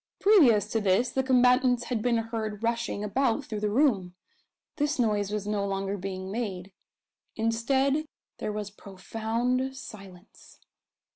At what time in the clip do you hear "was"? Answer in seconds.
5.29-5.45, 8.51-8.71